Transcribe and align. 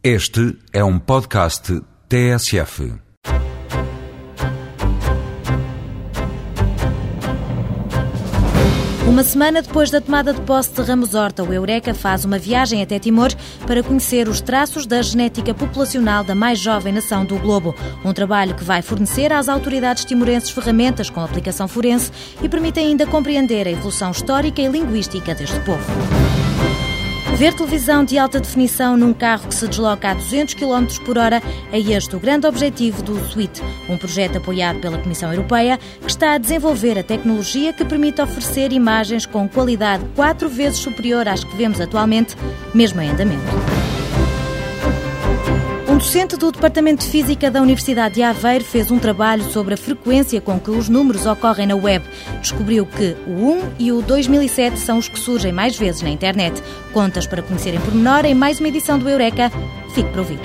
Este 0.00 0.56
é 0.72 0.84
um 0.84 0.96
podcast 0.96 1.82
TSF. 2.08 2.94
Uma 9.08 9.24
semana 9.24 9.60
depois 9.60 9.90
da 9.90 10.00
tomada 10.00 10.32
de 10.32 10.40
posse 10.42 10.72
de 10.72 10.82
Ramos 10.82 11.16
Horta, 11.16 11.42
o 11.42 11.52
Eureka 11.52 11.92
faz 11.94 12.24
uma 12.24 12.38
viagem 12.38 12.80
até 12.80 13.00
Timor 13.00 13.30
para 13.66 13.82
conhecer 13.82 14.28
os 14.28 14.40
traços 14.40 14.86
da 14.86 15.02
genética 15.02 15.52
populacional 15.52 16.22
da 16.22 16.32
mais 16.32 16.60
jovem 16.60 16.92
nação 16.92 17.24
do 17.24 17.36
globo. 17.36 17.74
Um 18.04 18.12
trabalho 18.12 18.54
que 18.54 18.62
vai 18.62 18.82
fornecer 18.82 19.32
às 19.32 19.48
autoridades 19.48 20.04
timorenses 20.04 20.50
ferramentas 20.50 21.10
com 21.10 21.20
aplicação 21.20 21.66
forense 21.66 22.12
e 22.40 22.48
permite 22.48 22.78
ainda 22.78 23.04
compreender 23.04 23.66
a 23.66 23.72
evolução 23.72 24.12
histórica 24.12 24.62
e 24.62 24.68
linguística 24.68 25.34
deste 25.34 25.58
povo. 25.62 26.37
Ver 27.38 27.54
televisão 27.54 28.04
de 28.04 28.18
alta 28.18 28.40
definição 28.40 28.96
num 28.96 29.14
carro 29.14 29.46
que 29.46 29.54
se 29.54 29.68
desloca 29.68 30.10
a 30.10 30.14
200 30.14 30.54
km 30.54 30.86
por 31.06 31.16
hora 31.16 31.40
é 31.70 31.78
este 31.78 32.16
o 32.16 32.18
grande 32.18 32.48
objetivo 32.48 33.00
do 33.00 33.14
SWIT, 33.28 33.62
um 33.88 33.96
projeto 33.96 34.38
apoiado 34.38 34.80
pela 34.80 34.98
Comissão 34.98 35.32
Europeia 35.32 35.78
que 36.00 36.10
está 36.10 36.32
a 36.32 36.38
desenvolver 36.38 36.98
a 36.98 37.04
tecnologia 37.04 37.72
que 37.72 37.84
permite 37.84 38.20
oferecer 38.20 38.72
imagens 38.72 39.24
com 39.24 39.48
qualidade 39.48 40.04
quatro 40.16 40.48
vezes 40.48 40.80
superior 40.80 41.28
às 41.28 41.44
que 41.44 41.56
vemos 41.56 41.80
atualmente, 41.80 42.34
mesmo 42.74 43.00
em 43.00 43.08
andamento. 43.08 43.87
Docente 45.98 46.36
do 46.36 46.52
Departamento 46.52 47.04
de 47.04 47.10
Física 47.10 47.50
da 47.50 47.60
Universidade 47.60 48.14
de 48.14 48.22
Aveiro 48.22 48.64
fez 48.64 48.88
um 48.88 49.00
trabalho 49.00 49.42
sobre 49.50 49.74
a 49.74 49.76
frequência 49.76 50.40
com 50.40 50.60
que 50.60 50.70
os 50.70 50.88
números 50.88 51.26
ocorrem 51.26 51.66
na 51.66 51.74
web. 51.74 52.04
Descobriu 52.40 52.86
que 52.86 53.16
o 53.26 53.32
1 53.32 53.72
e 53.80 53.90
o 53.90 54.00
2007 54.00 54.78
são 54.78 54.98
os 54.98 55.08
que 55.08 55.18
surgem 55.18 55.50
mais 55.50 55.76
vezes 55.76 56.00
na 56.00 56.08
internet. 56.08 56.62
Contas 56.92 57.26
para 57.26 57.42
conhecerem 57.42 57.80
por 57.80 57.92
menor 57.92 58.24
em 58.24 58.32
mais 58.32 58.60
uma 58.60 58.68
edição 58.68 58.96
do 58.96 59.08
Eureka. 59.08 59.50
Fique 59.92 60.08
para 60.10 60.20
ouvir. 60.20 60.38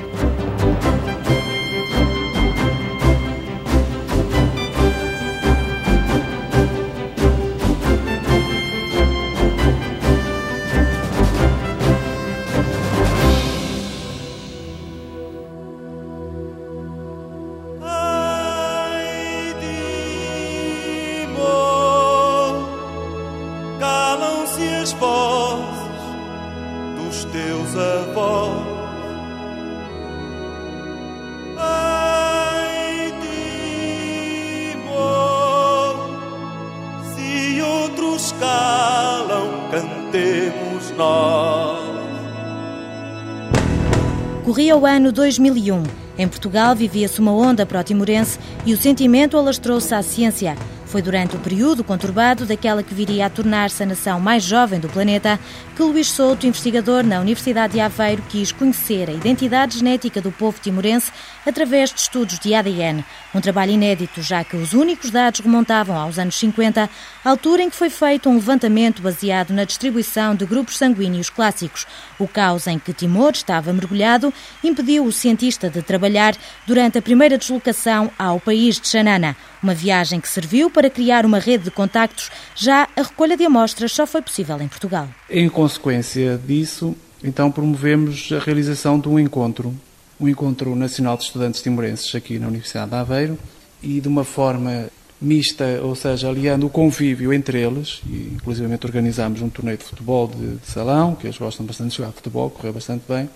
Corria 44.43 44.75
o 44.75 44.85
ano 44.85 45.09
2001. 45.09 45.83
Em 46.17 46.27
Portugal 46.27 46.75
vivia-se 46.75 47.17
uma 47.21 47.31
onda 47.31 47.65
pró-timorense 47.65 48.37
e 48.65 48.73
o 48.73 48.77
sentimento 48.77 49.37
alastrou-se 49.37 49.95
à 49.95 50.03
ciência. 50.03 50.57
Foi 50.85 51.01
durante 51.01 51.35
o 51.35 51.39
período 51.39 51.81
conturbado 51.81 52.45
daquela 52.45 52.83
que 52.83 52.93
viria 52.93 53.25
a 53.25 53.29
tornar-se 53.29 53.81
a 53.81 53.85
nação 53.85 54.19
mais 54.19 54.43
jovem 54.43 54.81
do 54.81 54.89
planeta 54.89 55.39
que 55.75 55.81
Luís 55.81 56.07
Souto, 56.11 56.45
investigador 56.45 57.03
na 57.03 57.19
Universidade 57.19 57.73
de 57.73 57.79
Aveiro, 57.79 58.21
quis 58.29 58.51
conhecer 58.51 59.09
a 59.09 59.13
identidade 59.13 59.79
genética 59.79 60.21
do 60.21 60.31
povo 60.31 60.59
timorense 60.61 61.11
através 61.47 61.91
de 61.91 62.01
estudos 62.01 62.37
de 62.37 62.53
ADN. 62.53 63.03
Um 63.33 63.41
trabalho 63.41 63.71
inédito, 63.71 64.21
já 64.21 64.43
que 64.43 64.55
os 64.55 64.73
únicos 64.73 65.09
dados 65.09 65.39
remontavam 65.39 65.97
aos 65.97 66.19
anos 66.19 66.37
50, 66.37 66.87
altura 67.29 67.63
em 67.63 67.69
que 67.69 67.75
foi 67.75 67.89
feito 67.89 68.29
um 68.29 68.35
levantamento 68.35 69.01
baseado 69.01 69.51
na 69.51 69.63
distribuição 69.63 70.35
de 70.35 70.45
grupos 70.45 70.77
sanguíneos 70.77 71.29
clássicos. 71.29 71.87
O 72.19 72.27
caos 72.27 72.67
em 72.67 72.77
que 72.77 72.93
Timor 72.93 73.31
estava 73.31 73.71
mergulhado 73.71 74.33
impediu 74.63 75.05
o 75.05 75.11
cientista 75.11 75.69
de 75.69 75.81
trabalhar 75.81 76.35
durante 76.67 76.97
a 76.97 77.01
primeira 77.01 77.37
deslocação 77.37 78.11
ao 78.19 78.39
país 78.39 78.79
de 78.79 78.87
Xanana, 78.87 79.35
uma 79.61 79.73
viagem 79.73 80.19
que 80.19 80.27
serviu 80.27 80.69
para 80.69 80.89
criar 80.89 81.25
uma 81.25 81.39
rede 81.39 81.65
de 81.65 81.71
contactos. 81.71 82.29
Já 82.55 82.87
a 82.95 83.01
recolha 83.03 83.37
de 83.37 83.45
amostras 83.45 83.91
só 83.91 84.05
foi 84.05 84.21
possível 84.21 84.61
em 84.61 84.67
Portugal. 84.67 85.07
Em 85.29 85.47
consequência 85.47 86.39
disso, 86.45 86.95
então 87.23 87.49
promovemos 87.49 88.29
a 88.33 88.39
realização 88.39 88.99
de 88.99 89.07
um 89.07 89.17
encontro, 89.17 89.73
um 90.19 90.27
encontro 90.27 90.75
nacional 90.75 91.15
de 91.15 91.23
estudantes 91.23 91.61
timorenses 91.61 92.13
aqui 92.13 92.37
na 92.37 92.47
Universidade 92.47 92.91
de 92.91 92.97
Aveiro 92.97 93.39
e 93.81 94.01
de 94.01 94.07
uma 94.07 94.23
forma 94.23 94.89
mista, 95.23 95.65
ou 95.81 95.95
seja, 95.95 96.29
aliando 96.29 96.67
o 96.67 96.69
convívio 96.69 97.33
entre 97.33 97.61
eles, 97.61 98.01
e 98.07 98.33
inclusivamente 98.35 98.85
organizámos 98.85 99.41
um 99.41 99.49
torneio 99.49 99.77
de 99.77 99.83
futebol 99.83 100.27
de, 100.27 100.55
de 100.55 100.67
salão, 100.67 101.15
que 101.15 101.25
eles 101.25 101.37
gostam 101.37 101.65
bastante 101.65 101.91
de 101.91 101.97
jogar 101.97 102.11
futebol, 102.11 102.49
correu 102.49 102.73
bastante 102.73 103.03
bem, 103.07 103.29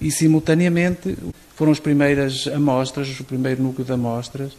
e 0.00 0.10
simultaneamente 0.10 1.16
foram 1.54 1.72
as 1.72 1.80
primeiras 1.80 2.46
amostras, 2.46 3.20
o 3.20 3.24
primeiro 3.24 3.62
núcleo 3.62 3.84
de 3.84 3.92
amostras, 3.92 4.52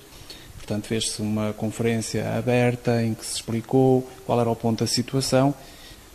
Portanto, 0.61 0.87
fez-se 0.87 1.21
uma 1.21 1.53
conferência 1.53 2.37
aberta 2.37 3.03
em 3.03 3.13
que 3.13 3.25
se 3.25 3.35
explicou 3.35 4.07
qual 4.25 4.39
era 4.39 4.49
o 4.49 4.55
ponto 4.55 4.79
da 4.79 4.87
situação 4.87 5.53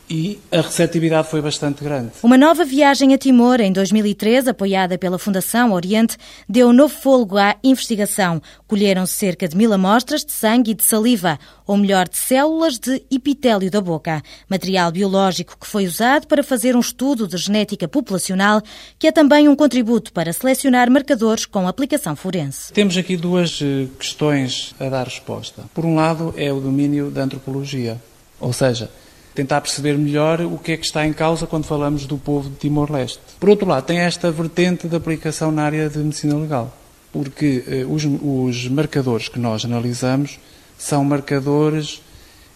e 0.08 0.38
a 0.52 0.60
receptividade 0.60 1.28
foi 1.28 1.40
bastante 1.40 1.82
grande. 1.82 2.12
Uma 2.22 2.38
nova 2.38 2.64
viagem 2.64 3.12
a 3.12 3.18
Timor, 3.18 3.60
em 3.60 3.72
2013, 3.72 4.50
apoiada 4.50 4.96
pela 4.96 5.18
Fundação 5.18 5.72
Oriente, 5.72 6.16
deu 6.48 6.72
novo 6.72 6.94
fôlego 6.94 7.36
à 7.36 7.56
investigação. 7.62 8.40
Colheram-se 8.66 9.14
cerca 9.14 9.48
de 9.48 9.56
mil 9.56 9.72
amostras 9.72 10.24
de 10.24 10.32
sangue 10.32 10.70
e 10.70 10.74
de 10.74 10.84
saliva, 10.84 11.38
ou 11.66 11.76
melhor, 11.76 12.08
de 12.08 12.16
células 12.16 12.78
de 12.78 13.02
epitélio 13.10 13.70
da 13.70 13.80
boca, 13.80 14.22
material 14.48 14.92
biológico 14.92 15.56
que 15.58 15.66
foi 15.66 15.86
usado 15.86 16.26
para 16.26 16.42
fazer 16.42 16.76
um 16.76 16.80
estudo 16.80 17.26
de 17.26 17.36
genética 17.36 17.88
populacional, 17.88 18.62
que 18.98 19.08
é 19.08 19.12
também 19.12 19.48
um 19.48 19.56
contributo 19.56 20.12
para 20.12 20.32
selecionar 20.32 20.90
marcadores 20.90 21.44
com 21.44 21.66
aplicação 21.66 22.14
forense. 22.14 22.72
Temos 22.72 22.96
aqui 22.96 23.16
duas 23.16 23.60
eh, 23.60 23.86
questões 23.98 24.74
a 24.78 24.88
dar 24.88 25.04
resposta. 25.04 25.64
Por 25.74 25.84
um 25.84 25.96
lado, 25.96 26.32
é 26.36 26.52
o 26.52 26.60
domínio 26.60 27.10
da 27.10 27.22
antropologia, 27.22 28.00
ou 28.38 28.52
seja, 28.52 28.90
tentar 29.36 29.60
perceber 29.60 29.98
melhor 29.98 30.40
o 30.40 30.56
que 30.56 30.72
é 30.72 30.76
que 30.78 30.86
está 30.86 31.06
em 31.06 31.12
causa 31.12 31.46
quando 31.46 31.64
falamos 31.64 32.06
do 32.06 32.16
povo 32.16 32.48
de 32.48 32.56
Timor-Leste. 32.56 33.20
Por 33.38 33.50
outro 33.50 33.68
lado, 33.68 33.84
tem 33.84 33.98
esta 33.98 34.30
vertente 34.30 34.88
de 34.88 34.96
aplicação 34.96 35.52
na 35.52 35.62
área 35.62 35.90
de 35.90 35.98
medicina 35.98 36.34
legal, 36.36 36.74
porque 37.12 37.62
eh, 37.68 37.84
os, 37.86 38.04
os 38.04 38.66
marcadores 38.68 39.28
que 39.28 39.38
nós 39.38 39.62
analisamos 39.64 40.40
são 40.78 41.04
marcadores 41.04 42.00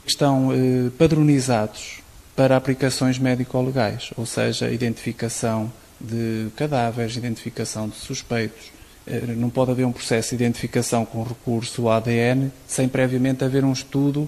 que 0.05 0.11
estão 0.11 0.51
eh, 0.53 0.91
padronizados 0.97 2.01
para 2.35 2.57
aplicações 2.57 3.19
médico-legais, 3.19 4.11
ou 4.17 4.25
seja, 4.25 4.71
identificação 4.71 5.71
de 6.01 6.49
cadáveres, 6.57 7.15
identificação 7.15 7.91
de 7.91 7.97
suspeitos. 7.97 8.73
Eh, 9.07 9.21
Não 9.37 9.51
pode 9.51 9.71
haver 9.73 9.85
um 9.85 9.93
processo 9.93 10.31
de 10.31 10.43
identificação 10.43 11.05
com 11.05 11.23
recurso 11.23 11.89
ao 11.89 11.93
ADN 11.93 12.51
sem 12.67 12.89
previamente 12.89 13.45
haver 13.45 13.65
um 13.67 13.73
estudo 13.73 14.27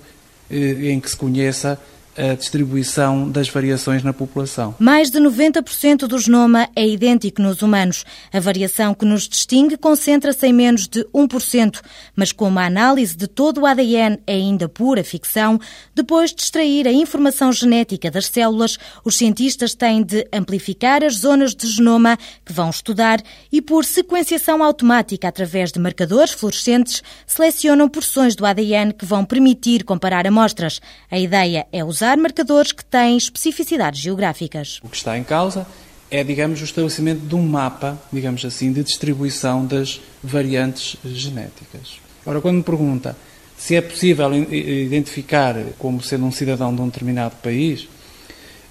em 0.50 1.00
que 1.00 1.08
se 1.08 1.16
conheça 1.16 1.80
a 2.17 2.34
distribuição 2.34 3.28
das 3.31 3.49
variações 3.49 4.03
na 4.03 4.12
população. 4.12 4.75
Mais 4.78 5.11
de 5.11 5.19
90% 5.19 6.06
do 6.06 6.19
genoma 6.19 6.69
é 6.77 6.87
idêntico 6.87 7.41
nos 7.41 7.62
humanos. 7.62 8.05
A 8.33 8.39
variação 8.39 8.95
que 8.95 9.05
nos 9.05 9.28
distingue 9.28 9.77
concentra-se 9.77 10.47
em 10.47 10.53
menos 10.53 10.87
de 10.87 11.05
1%, 11.15 11.81
mas 12.15 12.33
como 12.33 12.59
a 12.59 12.67
análise 12.67 13.17
de 13.17 13.27
todo 13.27 13.62
o 13.62 13.67
ADN 13.67 14.19
é 14.27 14.34
ainda 14.34 14.69
pura 14.69 15.03
ficção, 15.03 15.59
depois 15.95 16.33
de 16.33 16.43
extrair 16.43 16.87
a 16.87 16.93
informação 16.93 17.53
genética 17.53 18.11
das 18.11 18.27
células, 18.27 18.79
os 19.05 19.17
cientistas 19.17 19.75
têm 19.75 20.03
de 20.03 20.27
amplificar 20.33 21.03
as 21.03 21.17
zonas 21.17 21.55
de 21.55 21.67
genoma 21.67 22.19
que 22.44 22.53
vão 22.53 22.69
estudar 22.71 23.21
e, 23.50 23.62
por 23.62 23.85
sequenciação 23.85 24.62
automática 24.62 25.29
através 25.29 25.73
de 25.73 25.79
marcadores 25.79 26.32
fluorescentes, 26.32 27.03
selecionam 27.26 27.88
porções 27.88 28.35
do 28.35 28.44
ADN 28.44 28.93
que 28.93 29.06
vão 29.06 29.25
permitir 29.25 29.85
comparar 29.85 30.26
amostras. 30.26 30.81
A 31.11 31.19
ideia 31.19 31.67
é 31.73 31.82
usar 31.82 32.01
marcadores 32.16 32.72
que 32.72 32.84
têm 32.84 33.16
especificidades 33.16 34.00
geográficas. 34.00 34.81
O 34.82 34.88
que 34.88 34.96
está 34.96 35.16
em 35.16 35.25
causa 35.25 35.66
é, 36.12 36.22
digamos, 36.22 36.60
o 36.60 36.64
estabelecimento 36.64 37.20
de 37.20 37.34
um 37.34 37.43
mapa, 37.43 37.99
digamos 38.12 38.44
assim, 38.44 38.70
de 38.70 38.82
distribuição 38.84 39.64
das 39.64 39.99
variantes 40.22 40.94
genéticas. 41.02 41.99
Ora, 42.26 42.38
quando 42.38 42.56
me 42.56 42.62
pergunta 42.62 43.16
se 43.56 43.76
é 43.76 43.81
possível 43.81 44.31
identificar 44.34 45.56
como 45.78 46.02
sendo 46.02 46.26
um 46.26 46.32
cidadão 46.32 46.75
de 46.75 46.82
um 46.82 46.87
determinado 46.87 47.37
país, 47.37 47.88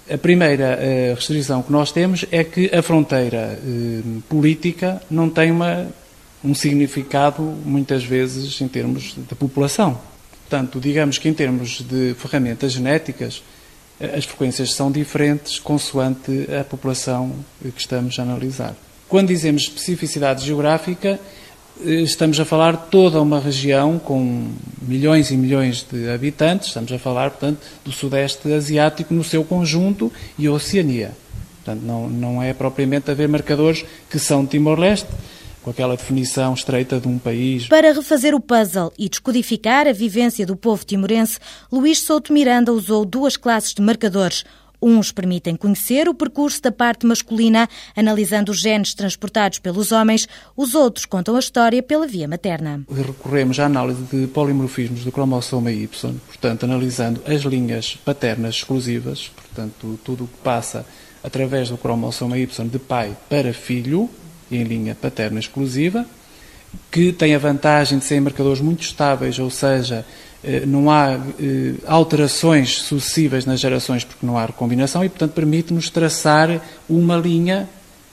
a 0.08 0.18
primeira 0.18 0.78
eh, 0.80 1.14
restrição 1.16 1.62
que 1.62 1.72
nós 1.72 1.90
temos 1.90 2.26
é 2.30 2.44
que 2.44 2.70
a 2.72 2.82
fronteira 2.82 3.58
eh, 3.58 4.02
política 4.28 5.00
não 5.10 5.30
tem 5.30 5.50
uma, 5.50 5.88
um 6.44 6.54
significado, 6.54 7.42
muitas 7.42 8.04
vezes, 8.04 8.60
em 8.60 8.68
termos 8.68 9.14
de 9.16 9.34
população. 9.34 9.98
Portanto, 10.52 10.78
digamos 10.78 11.16
que 11.16 11.30
em 11.30 11.32
termos 11.32 11.80
de 11.80 12.12
ferramentas 12.12 12.72
genéticas, 12.72 13.42
as 13.98 14.26
frequências 14.26 14.74
são 14.74 14.92
diferentes 14.92 15.58
consoante 15.58 16.46
a 16.54 16.62
população 16.62 17.32
que 17.62 17.80
estamos 17.80 18.18
a 18.18 18.22
analisar. 18.22 18.74
Quando 19.08 19.28
dizemos 19.28 19.62
especificidade 19.62 20.44
geográfica, 20.44 21.18
eh, 21.82 21.90
estamos 22.02 22.38
a 22.38 22.44
falar 22.44 22.76
toda 22.90 23.18
uma 23.18 23.40
região 23.40 23.98
com 23.98 24.52
milhões 24.82 25.30
e 25.30 25.38
milhões 25.38 25.86
de 25.90 26.10
habitantes, 26.10 26.68
estamos 26.68 26.92
a 26.92 26.98
falar, 26.98 27.30
portanto, 27.30 27.60
do 27.82 27.90
Sudeste 27.90 28.52
Asiático 28.52 29.14
no 29.14 29.24
seu 29.24 29.42
conjunto 29.44 30.12
e 30.38 30.46
a 30.48 30.52
Oceania. 30.52 31.12
Portanto, 31.64 31.82
não, 31.82 32.10
não 32.10 32.42
é 32.42 32.52
propriamente 32.52 33.10
haver 33.10 33.26
marcadores 33.26 33.86
que 34.10 34.18
são 34.18 34.44
Timor-Leste, 34.44 35.08
com 35.62 35.70
aquela 35.70 35.96
definição 35.96 36.54
estreita 36.54 36.98
de 36.98 37.08
um 37.08 37.18
país. 37.18 37.68
Para 37.68 37.92
refazer 37.92 38.34
o 38.34 38.40
puzzle 38.40 38.92
e 38.98 39.08
descodificar 39.08 39.86
a 39.86 39.92
vivência 39.92 40.44
do 40.44 40.56
povo 40.56 40.84
timorense, 40.84 41.38
Luís 41.70 42.00
Souto 42.00 42.32
Miranda 42.32 42.72
usou 42.72 43.04
duas 43.04 43.36
classes 43.36 43.72
de 43.72 43.80
marcadores. 43.80 44.44
Uns 44.84 45.12
permitem 45.12 45.54
conhecer 45.54 46.08
o 46.08 46.14
percurso 46.14 46.60
da 46.60 46.72
parte 46.72 47.06
masculina, 47.06 47.68
analisando 47.94 48.50
os 48.50 48.58
genes 48.58 48.94
transportados 48.94 49.60
pelos 49.60 49.92
homens, 49.92 50.26
os 50.56 50.74
outros 50.74 51.06
contam 51.06 51.36
a 51.36 51.38
história 51.38 51.80
pela 51.80 52.04
via 52.04 52.26
materna. 52.26 52.84
Recorremos 52.90 53.60
à 53.60 53.66
análise 53.66 54.02
de 54.10 54.26
polimorfismos 54.26 55.04
do 55.04 55.12
cromossoma 55.12 55.70
Y, 55.70 55.86
portanto, 55.86 56.64
analisando 56.64 57.22
as 57.24 57.42
linhas 57.42 57.96
paternas 58.04 58.56
exclusivas, 58.56 59.30
portanto, 59.36 60.00
tudo 60.02 60.24
o 60.24 60.26
que 60.26 60.38
passa 60.38 60.84
através 61.22 61.68
do 61.68 61.78
cromossoma 61.78 62.36
Y 62.36 62.46
de 62.46 62.78
pai 62.80 63.16
para 63.30 63.54
filho, 63.54 64.10
em 64.56 64.64
linha 64.64 64.94
paterna 64.94 65.38
exclusiva, 65.38 66.06
que 66.90 67.12
tem 67.12 67.34
a 67.34 67.38
vantagem 67.38 67.98
de 67.98 68.04
serem 68.04 68.22
marcadores 68.22 68.60
muito 68.60 68.82
estáveis, 68.82 69.38
ou 69.38 69.50
seja, 69.50 70.04
eh, 70.42 70.64
não 70.66 70.90
há 70.90 71.12
eh, 71.12 71.74
alterações 71.86 72.80
sucessivas 72.82 73.46
nas 73.46 73.60
gerações 73.60 74.04
porque 74.04 74.26
não 74.26 74.36
há 74.36 74.46
recombinação 74.46 75.04
e, 75.04 75.08
portanto, 75.08 75.32
permite-nos 75.32 75.90
traçar 75.90 76.60
uma 76.88 77.16
linha 77.16 77.68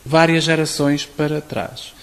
várias 0.06 0.44
gerações 0.44 1.06
para 1.06 1.42
trás. 1.42 1.94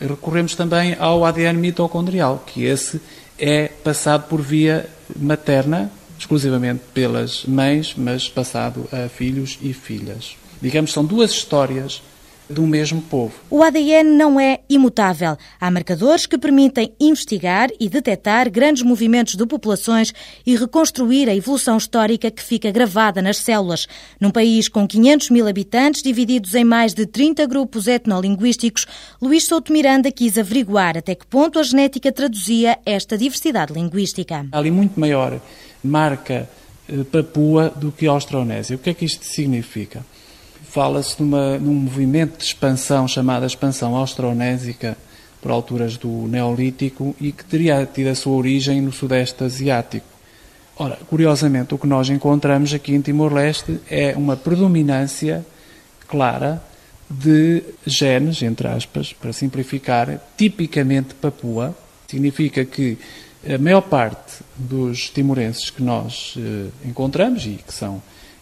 Recorremos 0.00 0.54
também 0.54 0.96
ao 0.98 1.24
ADN 1.24 1.58
mitocondrial, 1.58 2.42
que 2.46 2.64
esse 2.64 3.00
é 3.38 3.68
passado 3.68 4.28
por 4.28 4.40
via 4.40 4.88
materna, 5.16 5.90
exclusivamente 6.18 6.82
pelas 6.92 7.44
mães, 7.44 7.94
mas 7.96 8.28
passado 8.28 8.88
a 8.92 9.08
filhos 9.08 9.58
e 9.62 9.72
filhas. 9.72 10.36
Digamos, 10.60 10.92
são 10.92 11.04
duas 11.04 11.30
histórias 11.30 12.02
do 12.50 12.66
mesmo 12.66 13.00
povo. 13.00 13.32
O 13.48 13.62
ADN 13.62 14.10
não 14.10 14.38
é 14.40 14.60
imutável. 14.68 15.36
Há 15.60 15.70
marcadores 15.70 16.26
que 16.26 16.36
permitem 16.36 16.92
investigar 16.98 17.70
e 17.78 17.88
detectar 17.88 18.50
grandes 18.50 18.82
movimentos 18.82 19.36
de 19.36 19.46
populações 19.46 20.12
e 20.44 20.56
reconstruir 20.56 21.28
a 21.28 21.34
evolução 21.34 21.76
histórica 21.76 22.30
que 22.30 22.42
fica 22.42 22.70
gravada 22.72 23.22
nas 23.22 23.38
células. 23.38 23.86
Num 24.20 24.30
país 24.30 24.68
com 24.68 24.86
500 24.86 25.30
mil 25.30 25.46
habitantes, 25.46 26.02
divididos 26.02 26.54
em 26.54 26.64
mais 26.64 26.92
de 26.92 27.06
30 27.06 27.46
grupos 27.46 27.86
etnolinguísticos, 27.86 28.86
Luís 29.22 29.44
Souto 29.44 29.72
Miranda 29.72 30.10
quis 30.10 30.36
averiguar 30.36 30.98
até 30.98 31.14
que 31.14 31.26
ponto 31.26 31.58
a 31.58 31.62
genética 31.62 32.10
traduzia 32.10 32.78
esta 32.84 33.16
diversidade 33.16 33.72
linguística. 33.72 34.46
Há 34.50 34.58
ali 34.58 34.70
muito 34.70 34.98
maior 34.98 35.40
marca 35.82 36.48
eh, 36.88 37.04
Papua 37.04 37.72
do 37.74 37.92
que 37.92 38.06
a 38.06 38.10
Austronésia. 38.10 38.76
O 38.76 38.78
que 38.78 38.90
é 38.90 38.94
que 38.94 39.04
isto 39.04 39.24
significa? 39.24 40.04
Fala-se 40.70 41.20
num 41.20 41.74
movimento 41.74 42.38
de 42.38 42.44
expansão 42.44 43.08
chamada 43.08 43.44
expansão 43.44 43.96
austronésica 43.96 44.96
por 45.42 45.50
alturas 45.50 45.96
do 45.96 46.28
Neolítico 46.28 47.14
e 47.20 47.32
que 47.32 47.44
teria 47.44 47.84
tido 47.86 48.08
a 48.08 48.14
sua 48.14 48.36
origem 48.36 48.80
no 48.80 48.92
Sudeste 48.92 49.42
Asiático. 49.42 50.06
Ora, 50.78 50.96
curiosamente, 51.08 51.74
o 51.74 51.78
que 51.78 51.86
nós 51.86 52.08
encontramos 52.08 52.72
aqui 52.72 52.94
em 52.94 53.00
Timor-Leste 53.00 53.80
é 53.90 54.14
uma 54.16 54.36
predominância 54.36 55.44
clara 56.06 56.62
de 57.08 57.64
genes, 57.84 58.40
entre 58.42 58.68
aspas, 58.68 59.12
para 59.12 59.32
simplificar, 59.32 60.20
tipicamente 60.36 61.14
papua. 61.14 61.76
Significa 62.06 62.64
que 62.64 62.96
a 63.44 63.58
maior 63.58 63.82
parte 63.82 64.44
dos 64.56 65.10
timorenses 65.10 65.68
que 65.68 65.82
nós 65.82 66.34
eh, 66.38 66.68
encontramos 66.84 67.44
e 67.44 67.58
que 67.66 67.72
são 67.72 68.00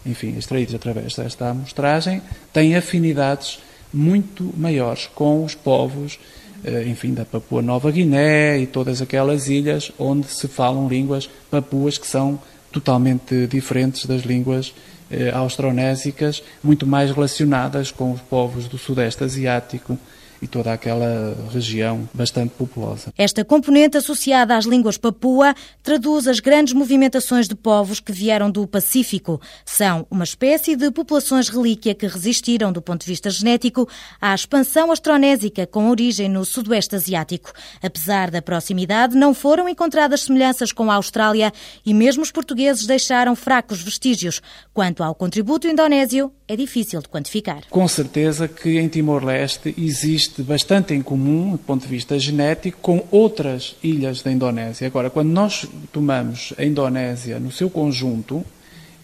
enfim, 0.09 0.35
extraídos 0.37 0.75
através 0.75 1.15
desta 1.15 1.49
amostragem, 1.49 2.21
têm 2.51 2.75
afinidades 2.75 3.59
muito 3.93 4.53
maiores 4.57 5.07
com 5.13 5.43
os 5.43 5.55
povos, 5.55 6.19
eh, 6.63 6.85
enfim, 6.87 7.13
da 7.13 7.25
Papua 7.25 7.61
Nova 7.61 7.91
Guiné 7.91 8.59
e 8.59 8.67
todas 8.67 9.01
aquelas 9.01 9.47
ilhas 9.47 9.91
onde 9.97 10.27
se 10.27 10.47
falam 10.47 10.87
línguas 10.87 11.29
papuas 11.49 11.97
que 11.97 12.07
são 12.07 12.39
totalmente 12.71 13.47
diferentes 13.47 14.05
das 14.05 14.21
línguas 14.21 14.73
eh, 15.09 15.31
austronésicas, 15.33 16.43
muito 16.63 16.85
mais 16.85 17.09
relacionadas 17.11 17.91
com 17.91 18.11
os 18.11 18.21
povos 18.21 18.67
do 18.67 18.77
Sudeste 18.77 19.23
Asiático, 19.23 19.97
e 20.41 20.47
toda 20.47 20.71
aquela 20.71 21.35
região 21.51 22.07
bastante 22.13 22.51
populosa. 22.51 23.13
Esta 23.17 23.43
componente 23.43 23.97
associada 23.97 24.55
às 24.55 24.65
línguas 24.65 24.97
papua 24.97 25.53
traduz 25.83 26.27
as 26.27 26.39
grandes 26.39 26.73
movimentações 26.73 27.47
de 27.47 27.55
povos 27.55 27.99
que 27.99 28.11
vieram 28.11 28.49
do 28.49 28.65
Pacífico. 28.67 29.41
São 29.65 30.05
uma 30.09 30.23
espécie 30.23 30.75
de 30.75 30.91
populações 30.91 31.49
relíquia 31.49 31.95
que 31.95 32.07
resistiram, 32.07 32.71
do 32.71 32.81
ponto 32.81 33.01
de 33.01 33.07
vista 33.07 33.29
genético, 33.29 33.87
à 34.21 34.33
expansão 34.33 34.91
astronésica 34.91 35.65
com 35.67 35.89
origem 35.89 36.29
no 36.29 36.45
Sudoeste 36.45 36.95
Asiático. 36.95 37.51
Apesar 37.81 38.31
da 38.31 38.41
proximidade, 38.41 39.15
não 39.15 39.33
foram 39.33 39.67
encontradas 39.67 40.21
semelhanças 40.21 40.71
com 40.71 40.89
a 40.91 40.95
Austrália 40.95 41.51
e 41.85 41.93
mesmo 41.93 42.23
os 42.23 42.31
portugueses 42.31 42.85
deixaram 42.85 43.35
fracos 43.35 43.81
vestígios. 43.81 44.41
Quanto 44.73 45.03
ao 45.03 45.15
contributo 45.15 45.67
indonésio, 45.67 46.31
é 46.47 46.55
difícil 46.55 47.01
de 47.01 47.07
quantificar. 47.07 47.63
Com 47.69 47.87
certeza 47.87 48.47
que 48.47 48.79
em 48.79 48.87
Timor-Leste 48.87 49.73
existe 49.77 50.28
existe 50.29 50.43
bastante 50.43 50.93
em 50.93 51.01
comum, 51.01 51.51
do 51.51 51.57
ponto 51.57 51.81
de 51.81 51.87
vista 51.87 52.17
genético, 52.19 52.77
com 52.81 53.03
outras 53.11 53.75
ilhas 53.81 54.21
da 54.21 54.31
Indonésia. 54.31 54.87
Agora, 54.87 55.09
quando 55.09 55.29
nós 55.29 55.65
tomamos 55.91 56.53
a 56.57 56.63
Indonésia 56.63 57.39
no 57.39 57.51
seu 57.51 57.69
conjunto, 57.69 58.45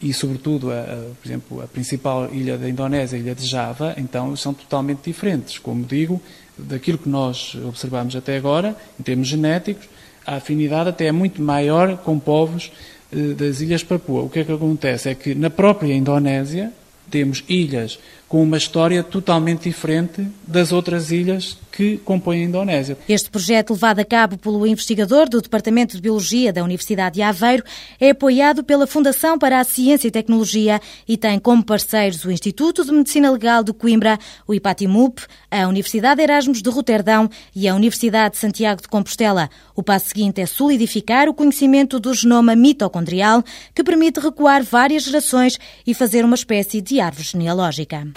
e 0.01 0.13
sobretudo, 0.13 0.71
a, 0.71 0.81
a, 0.81 0.85
por 1.19 1.27
exemplo, 1.27 1.61
a 1.61 1.67
principal 1.67 2.29
ilha 2.31 2.57
da 2.57 2.69
Indonésia, 2.69 3.17
a 3.17 3.21
ilha 3.21 3.33
de 3.33 3.45
Java, 3.47 3.95
então 3.97 4.35
são 4.35 4.53
totalmente 4.53 4.99
diferentes. 5.05 5.57
Como 5.57 5.83
digo, 5.83 6.21
daquilo 6.57 6.97
que 6.97 7.09
nós 7.09 7.55
observamos 7.65 8.15
até 8.15 8.37
agora, 8.37 8.75
em 8.99 9.03
termos 9.03 9.27
genéticos, 9.27 9.87
a 10.25 10.35
afinidade 10.35 10.89
até 10.89 11.07
é 11.07 11.11
muito 11.11 11.41
maior 11.41 11.97
com 11.97 12.19
povos 12.19 12.71
eh, 13.11 13.33
das 13.33 13.61
ilhas 13.61 13.83
Papua. 13.83 14.23
O 14.23 14.29
que 14.29 14.39
é 14.39 14.43
que 14.43 14.51
acontece? 14.51 15.09
É 15.09 15.15
que 15.15 15.33
na 15.33 15.49
própria 15.49 15.93
Indonésia 15.93 16.71
temos 17.09 17.43
ilhas 17.47 17.99
com 18.27 18.41
uma 18.41 18.57
história 18.57 19.03
totalmente 19.03 19.69
diferente 19.69 20.27
das 20.47 20.71
outras 20.71 21.11
ilhas 21.11 21.57
que 21.71 21.97
compõem 21.97 22.41
a 22.41 22.45
Indonésia. 22.45 22.97
Este 23.07 23.29
projeto, 23.29 23.73
levado 23.73 23.99
a 23.99 24.05
cabo 24.05 24.37
pelo 24.37 24.65
investigador 24.65 25.27
do 25.27 25.41
Departamento 25.41 25.95
de 25.95 26.01
Biologia 26.01 26.51
da 26.51 26.63
Universidade 26.63 27.15
de 27.15 27.21
Aveiro, 27.21 27.63
é 27.99 28.11
apoiado 28.11 28.63
pela 28.63 28.87
Fundação 28.87 29.37
para 29.37 29.59
a 29.59 29.63
Ciência 29.63 30.07
e 30.07 30.11
Tecnologia 30.11 30.79
e 31.07 31.17
tem 31.17 31.37
como 31.37 31.63
parceiros 31.63 32.23
o 32.23 32.31
Instituto 32.31 32.85
de 32.85 32.93
Medicina 32.93 33.29
Legal 33.29 33.61
de 33.61 33.73
Coimbra, 33.73 34.17
o 34.47 34.53
IPATIMUP, 34.53 35.21
a 35.51 35.67
Universidade 35.67 36.21
Erasmus 36.21 36.61
de 36.61 36.69
Roterdão 36.69 37.29
e 37.53 37.67
a 37.67 37.75
Universidade 37.75 38.35
de 38.35 38.39
Santiago 38.39 38.81
de 38.81 38.87
Compostela. 38.87 39.49
O 39.75 39.83
passo 39.83 40.07
seguinte 40.07 40.39
é 40.39 40.45
solidificar 40.45 41.27
o 41.27 41.33
conhecimento 41.33 41.99
do 41.99 42.13
genoma 42.13 42.55
mitocondrial, 42.55 43.43
que 43.73 43.83
permite 43.83 44.19
recuar 44.19 44.63
várias 44.63 45.03
gerações 45.03 45.59
e 45.85 45.93
fazer 45.93 46.23
uma 46.23 46.35
espécie 46.35 46.81
de 46.81 46.94
árvore 46.99 47.23
genealógica. 47.23 48.07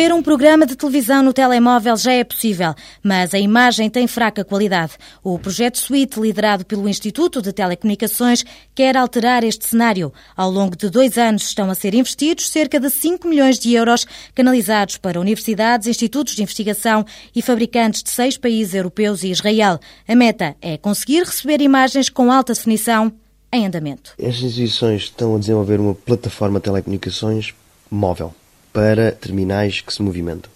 Ver 0.00 0.14
um 0.14 0.22
programa 0.22 0.64
de 0.64 0.76
televisão 0.76 1.24
no 1.24 1.32
telemóvel 1.32 1.96
já 1.96 2.12
é 2.12 2.22
possível, 2.22 2.72
mas 3.02 3.34
a 3.34 3.38
imagem 3.40 3.90
tem 3.90 4.06
fraca 4.06 4.44
qualidade. 4.44 4.92
O 5.24 5.36
projeto 5.40 5.76
Suite, 5.76 6.20
liderado 6.20 6.64
pelo 6.64 6.88
Instituto 6.88 7.42
de 7.42 7.52
Telecomunicações, 7.52 8.44
quer 8.76 8.96
alterar 8.96 9.42
este 9.42 9.66
cenário. 9.66 10.12
Ao 10.36 10.48
longo 10.52 10.76
de 10.76 10.88
dois 10.88 11.18
anos 11.18 11.48
estão 11.48 11.68
a 11.68 11.74
ser 11.74 11.94
investidos 11.94 12.48
cerca 12.48 12.78
de 12.78 12.88
5 12.88 13.26
milhões 13.26 13.58
de 13.58 13.74
euros, 13.74 14.06
canalizados 14.36 14.98
para 14.98 15.18
universidades, 15.18 15.88
institutos 15.88 16.36
de 16.36 16.44
investigação 16.44 17.04
e 17.34 17.42
fabricantes 17.42 18.00
de 18.00 18.10
seis 18.10 18.38
países 18.38 18.74
europeus 18.74 19.24
e 19.24 19.32
Israel. 19.32 19.80
A 20.06 20.14
meta 20.14 20.54
é 20.62 20.78
conseguir 20.78 21.24
receber 21.24 21.60
imagens 21.60 22.08
com 22.08 22.30
alta 22.30 22.54
definição 22.54 23.12
em 23.52 23.66
andamento. 23.66 24.14
Estas 24.16 24.44
instituições 24.44 25.02
estão 25.02 25.34
a 25.34 25.40
desenvolver 25.40 25.80
uma 25.80 25.96
plataforma 25.96 26.60
de 26.60 26.66
telecomunicações 26.66 27.52
móvel 27.90 28.32
para 28.72 29.12
terminais 29.12 29.80
que 29.80 29.92
se 29.92 30.02
movimentam. 30.02 30.50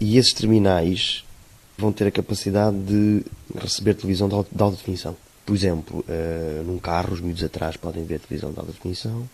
E 0.00 0.18
esses 0.18 0.32
terminais 0.32 1.24
vão 1.76 1.92
ter 1.92 2.06
a 2.06 2.10
capacidade 2.10 2.76
de 2.78 3.24
receber 3.58 3.94
televisão 3.94 4.28
de 4.28 4.34
alta 4.34 4.76
definição. 4.76 5.16
Por 5.44 5.54
exemplo, 5.54 6.04
uh, 6.08 6.64
num 6.64 6.78
carro, 6.78 7.12
os 7.12 7.20
miúdos 7.20 7.42
atrás 7.42 7.76
podem 7.76 8.04
ver 8.04 8.20
televisão 8.20 8.52
de 8.52 8.58
alta 8.58 8.72
definição, 8.72 9.28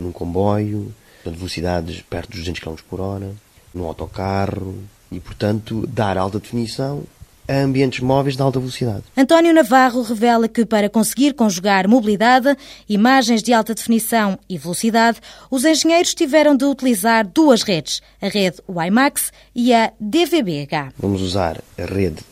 num 0.00 0.12
comboio, 0.12 0.94
a 1.26 1.30
velocidades 1.30 2.02
perto 2.02 2.30
dos 2.30 2.40
200 2.40 2.60
km 2.60 2.76
por 2.88 3.00
hora, 3.00 3.32
num 3.74 3.84
autocarro, 3.84 4.76
e 5.10 5.20
portanto 5.20 5.86
dar 5.86 6.16
alta 6.16 6.38
definição 6.38 7.04
a 7.48 7.54
ambientes 7.54 8.00
móveis 8.00 8.36
de 8.36 8.42
alta 8.42 8.58
velocidade. 8.58 9.04
António 9.16 9.52
Navarro 9.52 10.02
revela 10.02 10.48
que 10.48 10.64
para 10.64 10.88
conseguir 10.88 11.34
conjugar 11.34 11.88
mobilidade, 11.88 12.56
imagens 12.88 13.42
de 13.42 13.52
alta 13.52 13.74
definição 13.74 14.38
e 14.48 14.56
velocidade, 14.56 15.20
os 15.50 15.64
engenheiros 15.64 16.14
tiveram 16.14 16.56
de 16.56 16.64
utilizar 16.64 17.26
duas 17.26 17.62
redes, 17.62 18.00
a 18.20 18.28
rede 18.28 18.58
WiMAX 18.68 19.32
e 19.54 19.74
a 19.74 19.92
DVB-H. 19.98 20.92
Vamos 20.98 21.20
usar 21.20 21.62
a 21.78 21.84
rede 21.84 22.22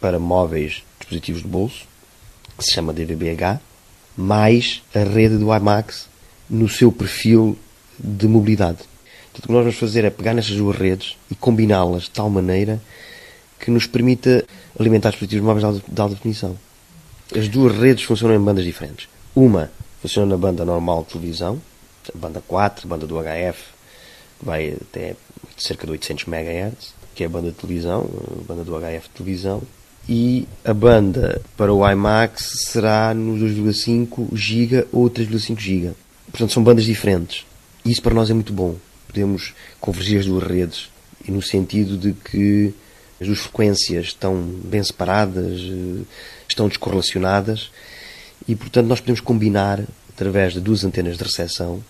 para 0.00 0.18
móveis 0.18 0.82
dispositivos 0.98 1.42
de 1.42 1.48
bolso, 1.48 1.86
que 2.56 2.64
se 2.64 2.72
chama 2.72 2.92
DVB-H, 2.92 3.60
mais 4.16 4.82
a 4.94 5.00
rede 5.00 5.38
do 5.38 5.48
WiMAX 5.48 6.08
no 6.48 6.68
seu 6.68 6.92
perfil 6.92 7.58
de 7.98 8.26
mobilidade. 8.26 8.78
Portanto, 9.32 9.44
o 9.44 9.46
que 9.46 9.52
nós 9.52 9.62
vamos 9.62 9.78
fazer 9.78 10.04
é 10.04 10.10
pegar 10.10 10.34
nestas 10.34 10.56
duas 10.56 10.76
redes 10.76 11.16
e 11.30 11.34
combiná-las 11.34 12.04
de 12.04 12.10
tal 12.10 12.28
maneira 12.28 12.80
que 13.62 13.70
nos 13.70 13.86
permita 13.86 14.44
alimentar 14.78 15.10
dispositivos 15.10 15.46
móveis 15.46 15.60
de 15.62 15.66
alta, 15.66 15.92
de 15.92 16.00
alta 16.00 16.14
definição. 16.16 16.58
As 17.34 17.48
duas 17.48 17.74
redes 17.78 18.02
funcionam 18.02 18.34
em 18.34 18.44
bandas 18.44 18.64
diferentes. 18.64 19.08
Uma 19.34 19.70
funciona 20.02 20.26
na 20.26 20.36
banda 20.36 20.64
normal 20.64 21.04
de 21.04 21.12
televisão, 21.12 21.62
banda 22.12 22.42
4, 22.46 22.86
a 22.86 22.88
banda 22.88 23.06
do 23.06 23.14
HF, 23.14 23.62
que 24.40 24.44
vai 24.44 24.76
até 24.80 25.14
cerca 25.56 25.86
de 25.86 25.92
800 25.92 26.26
MHz, 26.26 26.92
que 27.14 27.22
é 27.22 27.26
a 27.26 27.28
banda 27.28 27.50
de 27.50 27.54
televisão, 27.54 28.10
a 28.40 28.44
banda 28.44 28.64
do 28.64 28.72
HF 28.72 29.08
de 29.08 29.14
televisão, 29.14 29.62
e 30.08 30.48
a 30.64 30.74
banda 30.74 31.40
para 31.56 31.72
o 31.72 31.88
IMAX 31.88 32.64
será 32.66 33.14
nos 33.14 33.40
2,5 33.40 34.34
GB 34.34 34.88
ou 34.90 35.08
3,5 35.08 35.60
GB. 35.60 35.92
Portanto, 36.32 36.52
são 36.52 36.64
bandas 36.64 36.84
diferentes. 36.84 37.46
Isso 37.84 38.02
para 38.02 38.14
nós 38.14 38.28
é 38.28 38.34
muito 38.34 38.52
bom. 38.52 38.74
Podemos 39.06 39.54
convergir 39.80 40.18
as 40.18 40.26
duas 40.26 40.42
redes, 40.42 40.90
no 41.28 41.40
sentido 41.40 41.96
de 41.96 42.12
que 42.12 42.74
as 43.22 43.26
duas 43.26 43.38
frequências 43.38 44.06
estão 44.06 44.36
bem 44.42 44.82
separadas, 44.82 45.60
eh, 45.60 46.02
estão 46.48 46.68
descorrelacionadas, 46.68 47.70
e 48.46 48.54
portanto 48.56 48.86
nós 48.86 49.00
podemos 49.00 49.20
combinar 49.20 49.80
através 50.12 50.52
de 50.52 50.60
duas 50.60 50.84
antenas 50.84 51.16
de 51.16 51.22
recepção 51.22 51.82